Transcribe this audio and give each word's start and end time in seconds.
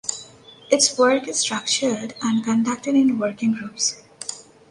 Its 0.71 0.97
work 0.97 1.27
is 1.27 1.37
structured 1.37 2.15
and 2.23 2.43
conducted 2.43 2.95
in 2.95 3.19
working 3.19 3.51
groups. 3.53 4.01